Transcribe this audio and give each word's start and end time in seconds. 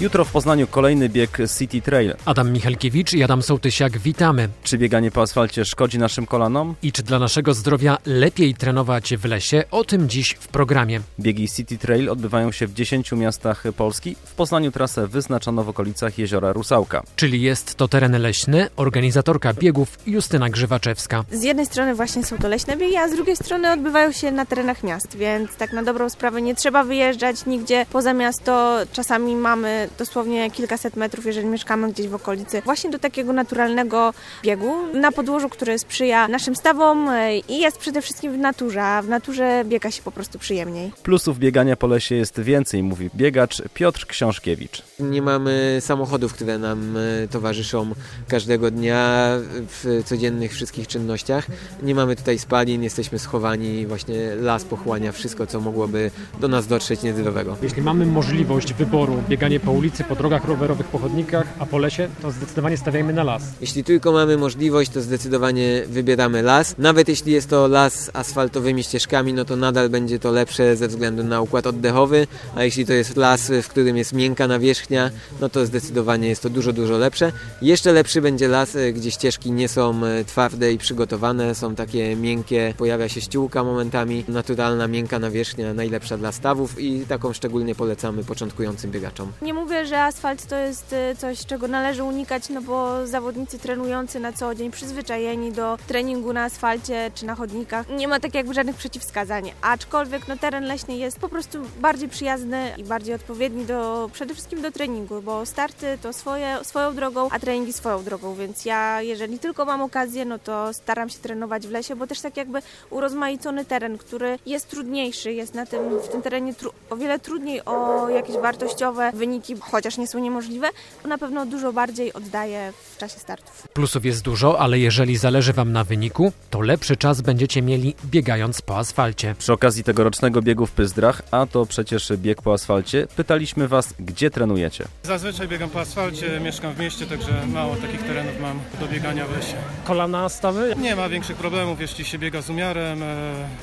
Jutro 0.00 0.24
w 0.24 0.32
Poznaniu 0.32 0.66
kolejny 0.66 1.08
bieg 1.08 1.38
City 1.58 1.82
Trail. 1.82 2.14
Adam 2.24 2.52
Michalkiewicz 2.52 3.12
i 3.12 3.22
Adam 3.22 3.42
Sołtysiak, 3.42 3.98
witamy. 3.98 4.48
Czy 4.62 4.78
bieganie 4.78 5.10
po 5.10 5.22
asfalcie 5.22 5.64
szkodzi 5.64 5.98
naszym 5.98 6.26
kolanom? 6.26 6.74
I 6.82 6.92
czy 6.92 7.02
dla 7.02 7.18
naszego 7.18 7.54
zdrowia 7.54 7.98
lepiej 8.06 8.54
trenować 8.54 9.16
w 9.16 9.24
lesie? 9.24 9.64
O 9.70 9.84
tym 9.84 10.08
dziś 10.08 10.36
w 10.40 10.48
programie. 10.48 11.00
Biegi 11.20 11.48
City 11.48 11.78
Trail 11.78 12.10
odbywają 12.10 12.52
się 12.52 12.66
w 12.66 12.74
10 12.74 13.12
miastach 13.12 13.64
Polski. 13.76 14.16
W 14.24 14.34
Poznaniu 14.34 14.72
trasę 14.72 15.06
wyznaczono 15.06 15.64
w 15.64 15.68
okolicach 15.68 16.18
jeziora 16.18 16.52
Rusałka. 16.52 17.02
Czyli 17.16 17.42
jest 17.42 17.74
to 17.74 17.88
teren 17.88 18.22
leśny, 18.22 18.68
organizatorka 18.76 19.54
biegów 19.54 19.98
Justyna 20.06 20.50
Grzywaczewska. 20.50 21.24
Z 21.32 21.42
jednej 21.42 21.66
strony 21.66 21.94
właśnie 21.94 22.24
są 22.24 22.38
to 22.38 22.48
leśne 22.48 22.76
biegi, 22.76 22.96
a 22.96 23.08
z 23.08 23.12
drugiej 23.12 23.36
strony 23.36 23.72
odbywają 23.72 24.12
się 24.12 24.32
na 24.32 24.46
terenach 24.46 24.82
miast, 24.82 25.16
więc 25.16 25.56
tak 25.56 25.72
na 25.72 25.82
dobrą 25.82 26.10
sprawę 26.10 26.42
nie 26.42 26.54
trzeba 26.54 26.84
wyjeżdżać 26.84 27.46
nigdzie 27.46 27.86
poza 27.92 28.12
miasto. 28.12 28.78
Czasami 28.92 29.36
mamy 29.36 29.85
dosłownie 29.98 30.50
kilkaset 30.50 30.96
metrów, 30.96 31.26
jeżeli 31.26 31.46
mieszkamy 31.46 31.92
gdzieś 31.92 32.08
w 32.08 32.14
okolicy, 32.14 32.62
właśnie 32.64 32.90
do 32.90 32.98
takiego 32.98 33.32
naturalnego 33.32 34.14
biegu 34.42 34.74
na 34.94 35.12
podłożu, 35.12 35.48
które 35.48 35.78
sprzyja 35.78 36.28
naszym 36.28 36.56
stawom 36.56 37.08
e, 37.08 37.38
i 37.38 37.58
jest 37.58 37.78
przede 37.78 38.02
wszystkim 38.02 38.32
w 38.32 38.38
naturze, 38.38 38.82
a 38.82 39.02
w 39.02 39.08
naturze 39.08 39.64
biega 39.64 39.90
się 39.90 40.02
po 40.02 40.12
prostu 40.12 40.38
przyjemniej. 40.38 40.92
Plusów 41.02 41.38
biegania 41.38 41.76
po 41.76 41.86
lesie 41.86 42.14
jest 42.14 42.40
więcej, 42.40 42.82
mówi 42.82 43.10
biegacz 43.14 43.62
Piotr 43.74 44.06
Książkiewicz. 44.06 44.82
Nie 45.00 45.22
mamy 45.22 45.78
samochodów, 45.80 46.34
które 46.34 46.58
nam 46.58 46.96
e, 46.96 47.28
towarzyszą 47.28 47.94
każdego 48.28 48.70
dnia 48.70 49.28
w 49.68 50.02
codziennych 50.04 50.52
wszystkich 50.52 50.86
czynnościach. 50.86 51.46
Nie 51.82 51.94
mamy 51.94 52.16
tutaj 52.16 52.38
spalin, 52.38 52.82
jesteśmy 52.82 53.18
schowani, 53.18 53.86
właśnie 53.86 54.34
las 54.34 54.64
pochłania 54.64 55.12
wszystko, 55.12 55.46
co 55.46 55.60
mogłoby 55.60 56.10
do 56.40 56.48
nas 56.48 56.66
dotrzeć 56.66 57.02
niezdrowego. 57.02 57.56
Jeśli 57.62 57.82
mamy 57.82 58.06
możliwość 58.06 58.74
wyboru 58.74 59.22
bieganie 59.28 59.60
po 59.60 59.72
ulicy, 59.76 60.04
po 60.04 60.16
drogach 60.16 60.44
rowerowych, 60.44 60.86
po 60.86 60.98
chodnikach, 60.98 61.46
a 61.58 61.66
po 61.66 61.78
lesie, 61.78 62.08
to 62.22 62.30
zdecydowanie 62.30 62.76
stawiajmy 62.76 63.12
na 63.12 63.24
las. 63.24 63.42
Jeśli 63.60 63.84
tylko 63.84 64.12
mamy 64.12 64.36
możliwość, 64.36 64.90
to 64.90 65.00
zdecydowanie 65.00 65.82
wybieramy 65.88 66.42
las. 66.42 66.74
Nawet 66.78 67.08
jeśli 67.08 67.32
jest 67.32 67.50
to 67.50 67.68
las 67.68 68.04
z 68.04 68.10
asfaltowymi 68.16 68.82
ścieżkami, 68.82 69.32
no 69.32 69.44
to 69.44 69.56
nadal 69.56 69.88
będzie 69.88 70.18
to 70.18 70.30
lepsze 70.30 70.76
ze 70.76 70.88
względu 70.88 71.24
na 71.24 71.40
układ 71.40 71.66
oddechowy, 71.66 72.26
a 72.54 72.64
jeśli 72.64 72.86
to 72.86 72.92
jest 72.92 73.16
las, 73.16 73.50
w 73.62 73.68
którym 73.68 73.96
jest 73.96 74.12
miękka 74.12 74.46
nawierzchnia, 74.46 75.10
no 75.40 75.48
to 75.48 75.66
zdecydowanie 75.66 76.28
jest 76.28 76.42
to 76.42 76.50
dużo, 76.50 76.72
dużo 76.72 76.98
lepsze. 76.98 77.32
Jeszcze 77.62 77.92
lepszy 77.92 78.20
będzie 78.20 78.48
las, 78.48 78.76
gdzie 78.92 79.10
ścieżki 79.10 79.52
nie 79.52 79.68
są 79.68 80.04
e, 80.04 80.24
twarde 80.24 80.72
i 80.72 80.78
przygotowane, 80.78 81.54
są 81.54 81.74
takie 81.74 82.16
miękkie, 82.16 82.74
pojawia 82.78 83.08
się 83.08 83.20
ściółka 83.20 83.64
momentami, 83.64 84.24
naturalna, 84.28 84.88
miękka 84.88 85.18
nawierzchnia, 85.18 85.74
najlepsza 85.74 86.18
dla 86.18 86.32
stawów 86.32 86.80
i 86.80 87.00
taką 87.00 87.32
szczególnie 87.32 87.74
polecamy 87.74 88.24
początkującym 88.24 88.90
biegaczom. 88.90 89.32
Mówię, 89.66 89.86
że 89.86 90.02
asfalt 90.02 90.46
to 90.46 90.56
jest 90.56 90.92
y, 90.92 91.16
coś, 91.16 91.46
czego 91.46 91.68
należy 91.68 92.04
unikać, 92.04 92.48
no 92.48 92.62
bo 92.62 93.06
zawodnicy 93.06 93.58
trenujący 93.58 94.20
na 94.20 94.32
co 94.32 94.54
dzień, 94.54 94.70
przyzwyczajeni 94.70 95.52
do 95.52 95.78
treningu 95.86 96.32
na 96.32 96.44
asfalcie 96.44 97.10
czy 97.14 97.26
na 97.26 97.34
chodnikach, 97.34 97.88
nie 97.88 98.08
ma 98.08 98.20
tak 98.20 98.34
jakby 98.34 98.54
żadnych 98.54 98.76
przeciwwskazań. 98.76 99.52
Aczkolwiek 99.62 100.28
no, 100.28 100.36
teren 100.36 100.64
leśny 100.64 100.96
jest 100.96 101.18
po 101.18 101.28
prostu 101.28 101.58
bardziej 101.80 102.08
przyjazny 102.08 102.72
i 102.76 102.84
bardziej 102.84 103.14
odpowiedni 103.14 103.64
do, 103.64 104.10
przede 104.12 104.34
wszystkim 104.34 104.62
do 104.62 104.70
treningu, 104.70 105.22
bo 105.22 105.46
starty 105.46 105.98
to 106.02 106.12
swoje, 106.12 106.58
swoją 106.62 106.94
drogą, 106.94 107.28
a 107.30 107.38
treningi 107.38 107.72
swoją 107.72 108.04
drogą, 108.04 108.34
więc 108.34 108.64
ja 108.64 109.02
jeżeli 109.02 109.38
tylko 109.38 109.64
mam 109.64 109.82
okazję, 109.82 110.24
no 110.24 110.38
to 110.38 110.72
staram 110.72 111.08
się 111.08 111.18
trenować 111.18 111.66
w 111.66 111.70
lesie, 111.70 111.96
bo 111.96 112.06
też 112.06 112.20
tak 112.20 112.36
jakby 112.36 112.62
urozmaicony 112.90 113.64
teren, 113.64 113.98
który 113.98 114.38
jest 114.46 114.68
trudniejszy, 114.68 115.32
jest 115.32 115.54
na 115.54 115.66
tym, 115.66 115.98
w 115.98 116.08
tym 116.08 116.22
terenie 116.22 116.54
tru 116.54 116.72
o 116.90 116.96
wiele 116.96 117.18
trudniej 117.18 117.64
o 117.64 118.08
jakieś 118.08 118.36
wartościowe 118.36 119.10
wyniki 119.14 119.55
chociaż 119.60 119.98
nie 119.98 120.06
są 120.06 120.18
niemożliwe, 120.18 120.68
to 121.02 121.08
na 121.08 121.18
pewno 121.18 121.46
dużo 121.46 121.72
bardziej 121.72 122.12
oddaje 122.12 122.72
w 122.94 122.98
czasie 122.98 123.18
startów. 123.18 123.68
Plusów 123.72 124.04
jest 124.04 124.22
dużo, 124.22 124.60
ale 124.60 124.78
jeżeli 124.78 125.16
zależy 125.16 125.52
Wam 125.52 125.72
na 125.72 125.84
wyniku, 125.84 126.32
to 126.50 126.60
lepszy 126.60 126.96
czas 126.96 127.20
będziecie 127.20 127.62
mieli 127.62 127.94
biegając 128.04 128.62
po 128.62 128.78
asfalcie. 128.78 129.34
Przy 129.38 129.52
okazji 129.52 129.84
tegorocznego 129.84 130.42
biegu 130.42 130.66
w 130.66 130.70
Pyzdrach, 130.70 131.22
a 131.30 131.46
to 131.46 131.66
przecież 131.66 132.12
bieg 132.16 132.42
po 132.42 132.52
asfalcie, 132.52 133.06
pytaliśmy 133.16 133.68
Was, 133.68 133.94
gdzie 134.00 134.30
trenujecie. 134.30 134.84
Zazwyczaj 135.02 135.48
biegam 135.48 135.70
po 135.70 135.80
asfalcie, 135.80 136.40
mieszkam 136.40 136.74
w 136.74 136.78
mieście, 136.78 137.06
także 137.06 137.46
mało 137.46 137.76
takich 137.76 138.02
terenów 138.02 138.40
mam 138.40 138.60
do 138.80 138.88
biegania 138.88 139.26
w 139.26 139.36
lesie. 139.36 139.56
Kolana, 139.84 140.28
stawy? 140.28 140.74
Nie 140.78 140.96
ma 140.96 141.08
większych 141.08 141.36
problemów, 141.36 141.80
jeśli 141.80 142.04
się 142.04 142.18
biega 142.18 142.42
z 142.42 142.50
umiarem, 142.50 143.02
e, 143.02 143.06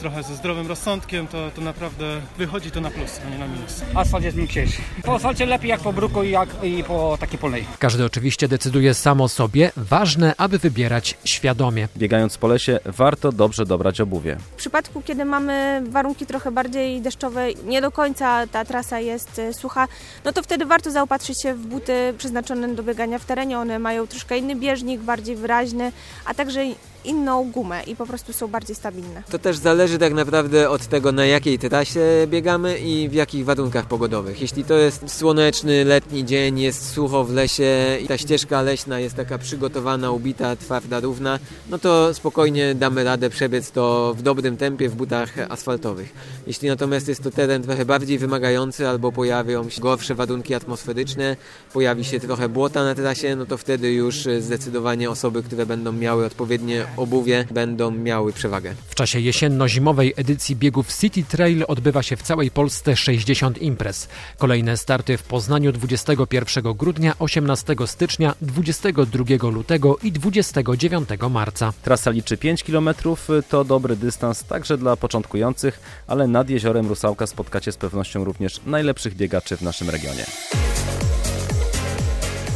trochę 0.00 0.22
ze 0.22 0.34
zdrowym 0.34 0.66
rozsądkiem, 0.66 1.26
to, 1.26 1.50
to 1.50 1.60
naprawdę 1.60 2.20
wychodzi 2.38 2.70
to 2.70 2.80
na 2.80 2.90
plus, 2.90 3.20
a 3.26 3.30
nie 3.30 3.38
na 3.38 3.46
minus. 3.46 3.82
Asfalt 3.94 4.24
jest 4.24 4.36
mięksiejszy. 4.36 4.82
Po 5.04 5.14
asfalcie 5.14 5.46
lepiej 5.46 5.70
jak 5.70 5.77
po 5.78 5.92
bruku 5.92 6.22
i, 6.22 6.30
jak, 6.30 6.48
i 6.62 6.84
po 6.84 7.16
takiej 7.20 7.38
polnej. 7.38 7.64
Każdy 7.78 8.04
oczywiście 8.04 8.48
decyduje 8.48 8.94
sam 8.94 9.20
o 9.20 9.28
sobie, 9.28 9.72
ważne, 9.76 10.34
aby 10.38 10.58
wybierać 10.58 11.16
świadomie. 11.24 11.88
Biegając 11.96 12.38
po 12.38 12.46
lesie, 12.46 12.80
warto 12.84 13.32
dobrze 13.32 13.66
dobrać 13.66 14.00
obuwie. 14.00 14.36
W 14.52 14.56
przypadku, 14.56 15.02
kiedy 15.02 15.24
mamy 15.24 15.82
warunki 15.90 16.26
trochę 16.26 16.50
bardziej 16.50 17.00
deszczowe, 17.00 17.46
nie 17.64 17.80
do 17.80 17.90
końca 17.90 18.46
ta 18.46 18.64
trasa 18.64 19.00
jest 19.00 19.38
e, 19.38 19.54
sucha, 19.54 19.88
no 20.24 20.32
to 20.32 20.42
wtedy 20.42 20.64
warto 20.66 20.90
zaopatrzyć 20.90 21.42
się 21.42 21.54
w 21.54 21.66
buty 21.66 22.14
przeznaczone 22.18 22.68
do 22.74 22.82
biegania 22.82 23.18
w 23.18 23.24
terenie. 23.24 23.58
One 23.58 23.78
mają 23.78 24.06
troszkę 24.06 24.38
inny 24.38 24.56
bieżnik, 24.56 25.00
bardziej 25.00 25.36
wyraźny, 25.36 25.92
a 26.24 26.34
także 26.34 26.60
inną 27.08 27.50
gumę 27.50 27.82
i 27.82 27.96
po 27.96 28.06
prostu 28.06 28.32
są 28.32 28.48
bardziej 28.48 28.76
stabilne. 28.76 29.22
To 29.30 29.38
też 29.38 29.56
zależy 29.56 29.98
tak 29.98 30.14
naprawdę 30.14 30.70
od 30.70 30.86
tego, 30.86 31.12
na 31.12 31.26
jakiej 31.26 31.58
trasie 31.58 32.00
biegamy 32.26 32.78
i 32.78 33.08
w 33.08 33.12
jakich 33.12 33.44
warunkach 33.44 33.86
pogodowych. 33.86 34.40
Jeśli 34.40 34.64
to 34.64 34.74
jest 34.74 35.10
słoneczny, 35.10 35.84
letni 35.84 36.24
dzień, 36.24 36.60
jest 36.60 36.90
sucho 36.90 37.24
w 37.24 37.32
lesie 37.32 37.98
i 38.02 38.06
ta 38.06 38.18
ścieżka 38.18 38.62
leśna 38.62 39.00
jest 39.00 39.16
taka 39.16 39.38
przygotowana, 39.38 40.10
ubita, 40.10 40.56
twarda, 40.56 41.00
równa, 41.00 41.38
no 41.70 41.78
to 41.78 42.14
spokojnie 42.14 42.74
damy 42.74 43.04
radę 43.04 43.30
przebiec 43.30 43.70
to 43.70 44.14
w 44.18 44.22
dobrym 44.22 44.56
tempie 44.56 44.88
w 44.88 44.94
butach 44.94 45.34
asfaltowych. 45.48 46.12
Jeśli 46.46 46.68
natomiast 46.68 47.08
jest 47.08 47.22
to 47.22 47.30
teren 47.30 47.62
trochę 47.62 47.84
bardziej 47.84 48.18
wymagający 48.18 48.88
albo 48.88 49.12
pojawią 49.12 49.68
się 49.68 49.80
gorsze 49.80 50.14
warunki 50.14 50.54
atmosferyczne, 50.54 51.36
pojawi 51.72 52.04
się 52.04 52.20
trochę 52.20 52.48
błota 52.48 52.84
na 52.84 52.94
trasie, 52.94 53.36
no 53.36 53.46
to 53.46 53.56
wtedy 53.56 53.92
już 53.92 54.28
zdecydowanie 54.40 55.10
osoby, 55.10 55.42
które 55.42 55.66
będą 55.66 55.92
miały 55.92 56.26
odpowiednie 56.26 56.86
obuwie 56.98 57.44
będą 57.50 57.90
miały 57.90 58.32
przewagę. 58.32 58.74
W 58.88 58.94
czasie 58.94 59.18
jesienno-zimowej 59.20 60.12
edycji 60.16 60.56
biegów 60.56 60.98
City 61.00 61.24
Trail 61.24 61.64
odbywa 61.68 62.02
się 62.02 62.16
w 62.16 62.22
całej 62.22 62.50
Polsce 62.50 62.96
60 62.96 63.58
imprez. 63.62 64.08
Kolejne 64.38 64.76
starty 64.76 65.16
w 65.16 65.22
Poznaniu 65.22 65.72
21 65.72 66.74
grudnia, 66.74 67.14
18 67.18 67.76
stycznia, 67.86 68.34
22 68.42 69.24
lutego 69.50 69.96
i 70.02 70.12
29 70.12 71.08
marca. 71.30 71.72
Trasa 71.82 72.10
liczy 72.10 72.36
5 72.36 72.64
km, 72.64 72.90
to 73.48 73.64
dobry 73.64 73.96
dystans 73.96 74.44
także 74.44 74.78
dla 74.78 74.96
początkujących, 74.96 75.80
ale 76.06 76.28
nad 76.28 76.50
jeziorem 76.50 76.88
Rusałka 76.88 77.26
spotkacie 77.26 77.72
z 77.72 77.76
pewnością 77.76 78.24
również 78.24 78.60
najlepszych 78.66 79.14
biegaczy 79.14 79.56
w 79.56 79.62
naszym 79.62 79.90
regionie. 79.90 80.24